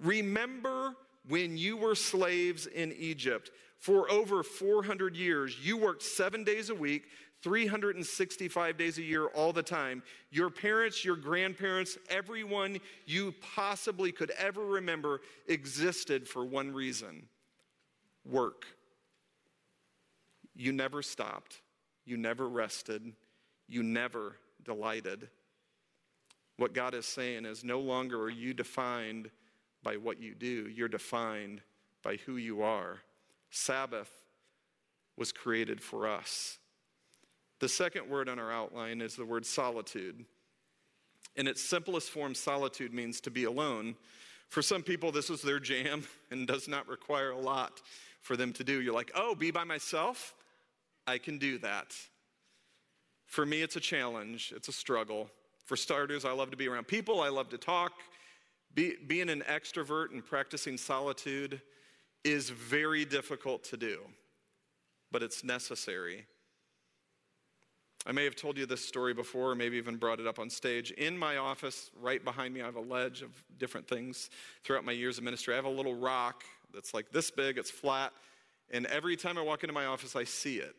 [0.00, 0.94] Remember
[1.28, 5.56] when you were slaves in Egypt for over 400 years.
[5.62, 7.04] You worked seven days a week,
[7.42, 10.02] 365 days a year, all the time.
[10.30, 17.28] Your parents, your grandparents, everyone you possibly could ever remember existed for one reason
[18.28, 18.66] work.
[20.54, 21.60] You never stopped,
[22.04, 23.12] you never rested,
[23.68, 25.28] you never delighted.
[26.56, 29.30] What God is saying is no longer are you defined
[29.82, 31.60] by what you do, you're defined
[32.02, 33.00] by who you are.
[33.50, 34.10] Sabbath
[35.16, 36.58] was created for us.
[37.60, 40.24] The second word on our outline is the word solitude.
[41.36, 43.94] In its simplest form, solitude means to be alone.
[44.48, 47.80] For some people, this is their jam and does not require a lot
[48.22, 48.80] for them to do.
[48.80, 50.34] You're like, oh, be by myself?
[51.06, 51.94] I can do that.
[53.26, 55.28] For me, it's a challenge, it's a struggle.
[55.64, 57.92] For starters, I love to be around people, I love to talk.
[58.74, 61.60] Be, being an extrovert and practicing solitude
[62.24, 64.00] is very difficult to do,
[65.10, 66.24] but it's necessary.
[68.06, 70.50] I may have told you this story before, or maybe even brought it up on
[70.50, 70.90] stage.
[70.92, 74.30] In my office, right behind me, I have a ledge of different things
[74.64, 75.54] throughout my years of ministry.
[75.54, 78.12] I have a little rock that's like this big, it's flat,
[78.72, 80.74] and every time I walk into my office, I see it.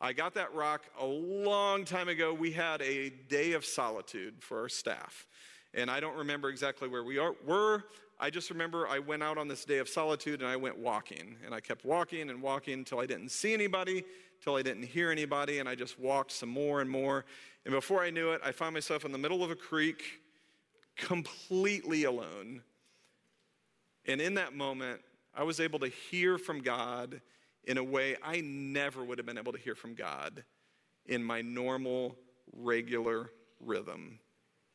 [0.00, 2.32] I got that rock a long time ago.
[2.32, 5.26] We had a day of solitude for our staff.
[5.74, 7.84] And I don't remember exactly where we are, were.
[8.18, 11.36] I just remember I went out on this day of solitude and I went walking.
[11.44, 14.04] And I kept walking and walking until I didn't see anybody,
[14.42, 15.58] till I didn't hear anybody.
[15.58, 17.24] And I just walked some more and more.
[17.64, 20.20] And before I knew it, I found myself in the middle of a creek,
[20.96, 22.62] completely alone.
[24.06, 25.00] And in that moment,
[25.36, 27.20] I was able to hear from God
[27.64, 30.44] in a way I never would have been able to hear from God
[31.04, 32.16] in my normal,
[32.52, 34.18] regular rhythm.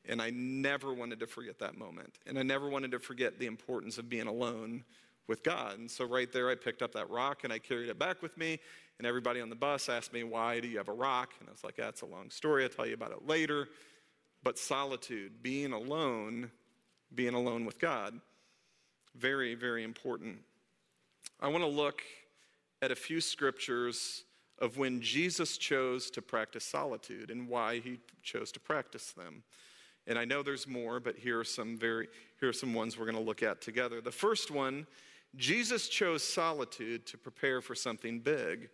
[0.06, 2.20] And I never wanted to forget that moment.
[2.26, 4.84] And I never wanted to forget the importance of being alone
[5.28, 5.80] with God.
[5.80, 8.38] And so, right there, I picked up that rock and I carried it back with
[8.38, 8.60] me.
[8.98, 11.34] And everybody on the bus asked me, Why do you have a rock?
[11.40, 12.64] And I was like, That's a long story.
[12.64, 13.68] I'll tell you about it later.
[14.44, 16.52] But solitude, being alone,
[17.14, 18.20] being alone with God,
[19.16, 20.40] very, very important.
[21.42, 22.04] I want to look
[22.84, 24.26] at a few scriptures
[24.60, 29.42] of when Jesus chose to practice solitude and why he chose to practice them.
[30.06, 32.08] And I know there's more, but here are some very
[32.40, 34.02] here are some ones we're going to look at together.
[34.02, 34.86] The first one,
[35.36, 38.70] Jesus chose solitude to prepare for something big.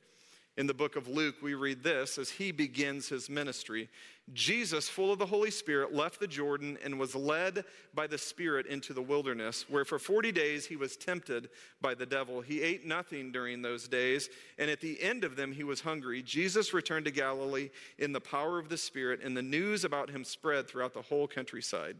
[0.57, 3.89] In the book of Luke, we read this as he begins his ministry.
[4.33, 8.65] Jesus, full of the Holy Spirit, left the Jordan and was led by the Spirit
[8.65, 12.41] into the wilderness, where for 40 days he was tempted by the devil.
[12.41, 16.23] He ate nothing during those days, and at the end of them he was hungry.
[16.23, 20.23] Jesus returned to Galilee in the power of the Spirit, and the news about him
[20.23, 21.97] spread throughout the whole countryside.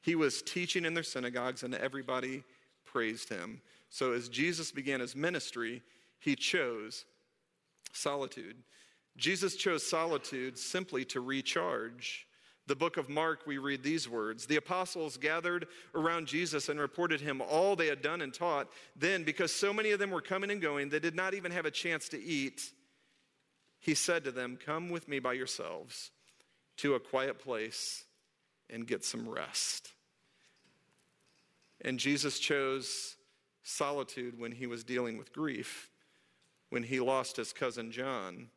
[0.00, 2.42] He was teaching in their synagogues, and everybody
[2.86, 3.60] praised him.
[3.90, 5.82] So as Jesus began his ministry,
[6.18, 7.04] he chose
[7.92, 8.56] solitude.
[9.16, 12.26] Jesus chose solitude simply to recharge.
[12.66, 17.20] The book of Mark, we read these words The apostles gathered around Jesus and reported
[17.20, 18.68] him all they had done and taught.
[18.94, 21.66] Then, because so many of them were coming and going, they did not even have
[21.66, 22.72] a chance to eat.
[23.80, 26.10] He said to them, Come with me by yourselves
[26.78, 28.04] to a quiet place
[28.70, 29.92] and get some rest.
[31.80, 33.16] And Jesus chose
[33.62, 35.90] solitude when he was dealing with grief
[36.70, 38.48] when he lost his cousin John.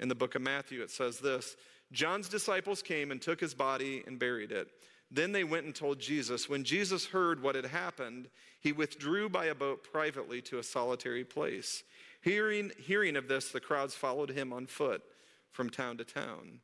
[0.00, 1.56] In the book of Matthew, it says this
[1.92, 4.68] John's disciples came and took his body and buried it.
[5.10, 6.48] Then they went and told Jesus.
[6.48, 8.28] When Jesus heard what had happened,
[8.60, 11.82] he withdrew by a boat privately to a solitary place.
[12.20, 15.02] Hearing, hearing of this, the crowds followed him on foot
[15.50, 16.60] from town to town.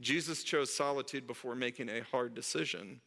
[0.00, 3.00] Jesus chose solitude before making a hard decision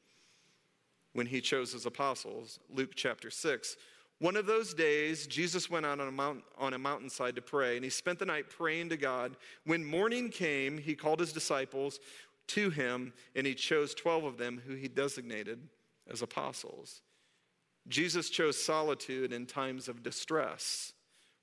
[1.14, 2.60] when he chose his apostles.
[2.70, 3.76] Luke chapter 6
[4.20, 7.76] one of those days, Jesus went out on a, mount, on a mountainside to pray,
[7.76, 9.36] and he spent the night praying to God.
[9.66, 12.00] When morning came, he called his disciples
[12.48, 15.60] to him, and he chose 12 of them who he designated
[16.10, 17.02] as apostles.
[17.88, 20.94] Jesus chose solitude in times of distress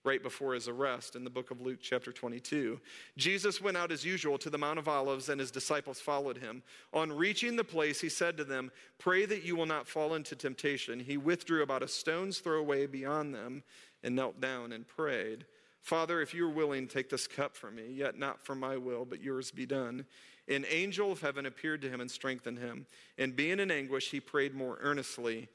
[0.05, 2.81] right before his arrest in the book of Luke, chapter 22.
[3.17, 6.63] Jesus went out as usual to the Mount of Olives, and his disciples followed him.
[6.93, 10.35] On reaching the place, he said to them, Pray that you will not fall into
[10.35, 10.99] temptation.
[10.99, 13.63] He withdrew about a stone's throw away beyond them
[14.03, 15.47] and knelt down and prayed.
[15.81, 19.05] Father, if you are willing, take this cup from me, yet not for my will,
[19.05, 20.05] but yours be done.
[20.49, 22.87] An angel of heaven appeared to him and strengthened him.
[23.19, 25.49] And being in anguish, he prayed more earnestly,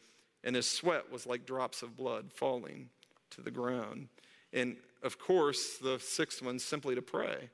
[0.43, 2.89] and his sweat was like drops of blood falling
[3.31, 4.07] to the ground.
[4.53, 7.49] And of course, the sixth one, simply to pray.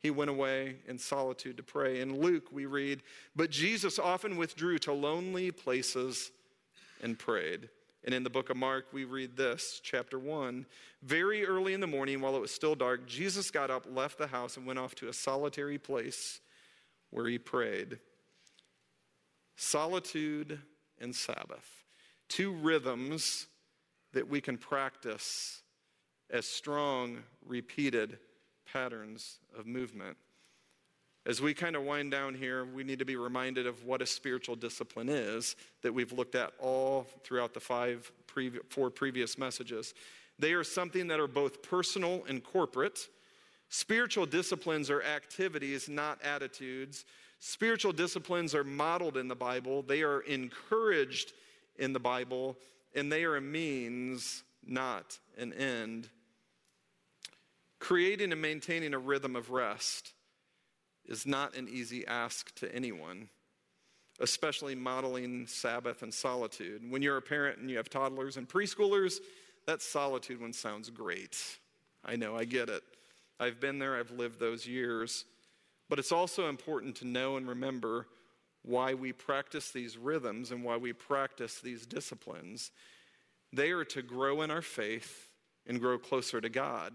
[0.00, 2.00] He went away in solitude to pray.
[2.00, 3.02] In Luke, we read,
[3.34, 6.30] But Jesus often withdrew to lonely places
[7.02, 7.68] and prayed.
[8.04, 10.66] And in the book of Mark, we read this, chapter 1.
[11.02, 14.28] Very early in the morning, while it was still dark, Jesus got up, left the
[14.28, 16.40] house, and went off to a solitary place
[17.10, 17.98] where he prayed.
[19.56, 20.60] Solitude
[21.00, 21.84] and Sabbath,
[22.28, 23.46] two rhythms
[24.12, 25.62] that we can practice
[26.30, 28.18] as strong, repeated
[28.72, 30.16] patterns of movement.
[31.26, 34.06] As we kind of wind down here, we need to be reminded of what a
[34.06, 38.10] spiritual discipline is that we've looked at all throughout the five
[38.70, 39.94] four previous messages.
[40.38, 43.08] They are something that are both personal and corporate.
[43.68, 47.04] Spiritual disciplines are activities, not attitudes.
[47.40, 51.32] Spiritual disciplines are modeled in the Bible, they are encouraged
[51.76, 52.56] in the Bible,
[52.94, 56.08] and they are a means, not an end
[57.78, 60.12] Creating and maintaining a rhythm of rest
[61.06, 63.28] is not an easy ask to anyone,
[64.20, 66.82] especially modeling Sabbath and solitude.
[66.90, 69.18] When you're a parent and you have toddlers and preschoolers,
[69.66, 71.38] that solitude one sounds great.
[72.04, 72.82] I know, I get it.
[73.40, 75.24] I've been there, I've lived those years.
[75.88, 78.06] But it's also important to know and remember
[78.62, 82.70] why we practice these rhythms and why we practice these disciplines.
[83.52, 85.28] They are to grow in our faith
[85.66, 86.92] and grow closer to God.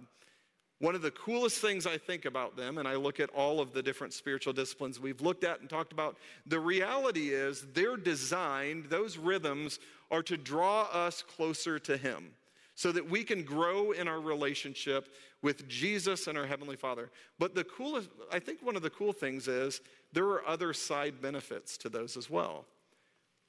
[0.84, 3.72] One of the coolest things I think about them, and I look at all of
[3.72, 8.88] the different spiritual disciplines we've looked at and talked about, the reality is they're designed,
[8.90, 9.80] those rhythms
[10.12, 12.32] are to draw us closer to Him
[12.76, 15.08] so that we can grow in our relationship
[15.42, 17.12] with Jesus and our Heavenly Father.
[17.40, 19.80] But the coolest, I think one of the cool things is
[20.12, 22.66] there are other side benefits to those as well.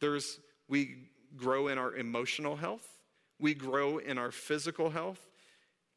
[0.01, 2.87] There's, we grow in our emotional health,
[3.41, 5.19] we grow in our physical health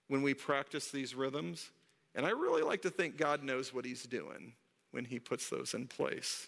[0.08, 1.70] when we practice these rhythms.
[2.16, 4.53] And I really like to think God knows what He's doing
[4.91, 6.47] when He puts those in place.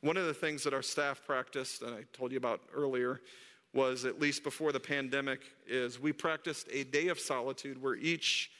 [0.00, 3.20] One of the things that our staff practiced, and I told you about earlier,
[3.74, 8.50] was at least before the pandemic, is we practiced a day of solitude where each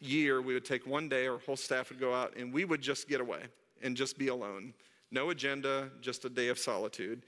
[0.00, 2.82] year we would take one day, our whole staff would go out and we would
[2.82, 3.42] just get away
[3.82, 4.74] and just be alone.
[5.10, 7.22] No agenda, just a day of solitude.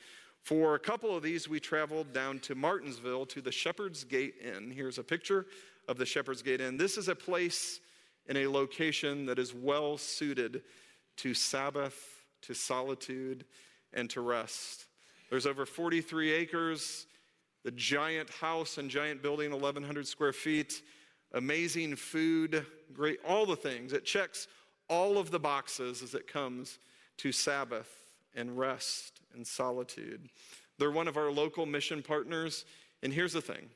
[0.46, 4.70] For a couple of these, we traveled down to Martinsville to the Shepherd's Gate Inn.
[4.70, 5.44] Here's a picture
[5.88, 6.76] of the Shepherd's Gate Inn.
[6.76, 7.80] This is a place
[8.28, 10.62] in a location that is well suited
[11.16, 13.44] to Sabbath, to solitude,
[13.92, 14.84] and to rest.
[15.30, 17.06] There's over 43 acres,
[17.64, 20.80] the giant house and giant building, 1,100 square feet,
[21.32, 23.92] amazing food, great, all the things.
[23.92, 24.46] It checks
[24.88, 26.78] all of the boxes as it comes
[27.16, 30.28] to Sabbath and rest and solitude.
[30.78, 32.64] They're one of our local mission partners.
[33.02, 33.68] And here's the thing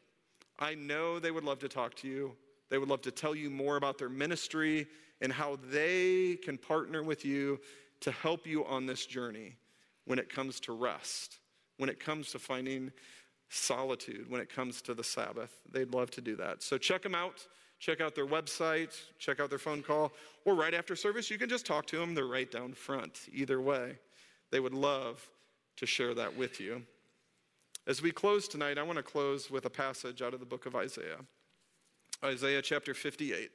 [0.59, 2.33] I know they would love to talk to you.
[2.69, 4.87] They would love to tell you more about their ministry
[5.21, 7.61] and how they can partner with you
[8.01, 9.57] to help you on this journey
[10.05, 11.39] when it comes to rest,
[11.77, 12.93] when it comes to finding
[13.49, 15.51] solitude, when it comes to the Sabbath.
[15.71, 16.63] They'd love to do that.
[16.63, 17.47] So check them out.
[17.81, 20.13] Check out their website, check out their phone call,
[20.45, 22.15] or right after service, you can just talk to them.
[22.15, 23.21] They're right down front.
[23.33, 23.99] Either way,
[24.51, 25.29] they would love
[25.77, 26.83] to share that with you.
[27.87, 30.67] As we close tonight, I want to close with a passage out of the book
[30.67, 31.21] of Isaiah.
[32.23, 33.51] Isaiah chapter 58.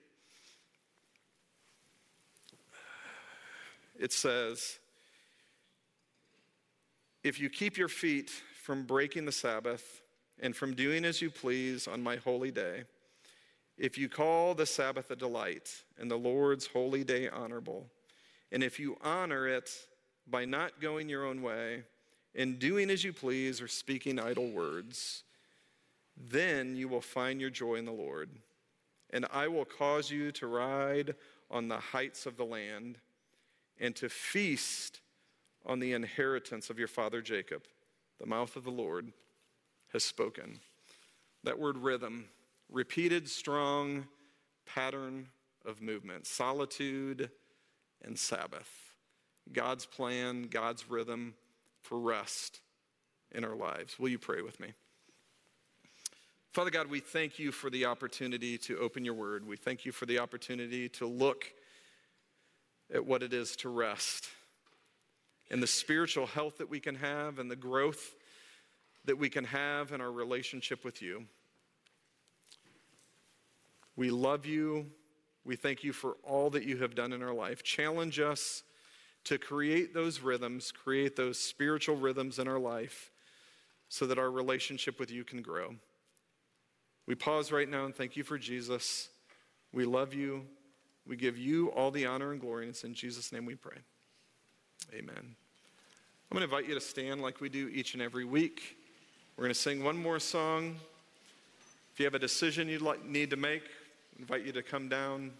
[3.97, 4.79] It says,
[7.23, 8.29] if you keep your feet
[8.61, 10.01] from breaking the Sabbath
[10.39, 12.83] and from doing as you please on my holy day,
[13.77, 17.87] if you call the Sabbath a delight and the Lord's holy day honorable,
[18.51, 19.69] and if you honor it
[20.27, 21.83] by not going your own way
[22.33, 25.23] and doing as you please or speaking idle words,
[26.17, 28.29] then you will find your joy in the Lord.
[29.11, 31.15] And I will cause you to ride
[31.49, 32.97] on the heights of the land
[33.79, 35.01] and to feast
[35.65, 37.63] on the inheritance of your father Jacob.
[38.19, 39.11] The mouth of the Lord
[39.93, 40.59] has spoken.
[41.43, 42.25] That word rhythm,
[42.69, 44.07] repeated, strong
[44.65, 45.27] pattern
[45.65, 47.29] of movement, solitude
[48.03, 48.84] and Sabbath.
[49.53, 51.35] God's plan, God's rhythm
[51.81, 52.59] for rest
[53.31, 53.99] in our lives.
[53.99, 54.73] Will you pray with me?
[56.51, 59.45] Father God, we thank you for the opportunity to open your word.
[59.45, 61.51] We thank you for the opportunity to look
[62.93, 64.29] at what it is to rest
[65.51, 68.15] and the spiritual health that we can have and the growth
[69.05, 71.25] that we can have in our relationship with you.
[73.95, 74.87] We love you.
[75.43, 77.63] We thank you for all that you have done in our life.
[77.63, 78.63] Challenge us
[79.25, 83.11] to create those rhythms, create those spiritual rhythms in our life
[83.89, 85.75] so that our relationship with you can grow.
[87.07, 89.09] We pause right now and thank you for Jesus.
[89.73, 90.45] We love you.
[91.07, 93.77] We give you all the honor and glory, and it's in Jesus' name we pray.
[94.93, 95.13] Amen.
[95.17, 98.77] I'm going to invite you to stand like we do each and every week.
[99.37, 100.77] We're going to sing one more song.
[101.93, 104.89] If you have a decision you'd like, need to make, I invite you to come
[104.89, 105.31] down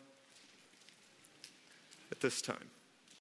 [2.12, 2.70] at this time.